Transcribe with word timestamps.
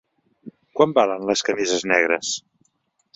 Quant 0.79 0.95
valen 0.99 1.27
les 1.31 1.43
camises 1.49 1.85
negres? 1.91 2.33